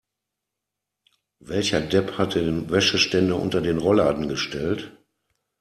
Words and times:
Welcher 1.41 1.79
Depp 1.79 2.17
hat 2.17 2.33
den 2.33 2.71
Wäscheständer 2.71 3.39
unter 3.39 3.61
den 3.61 3.77
Rollladen 3.77 4.27
gestellt? 4.27 4.97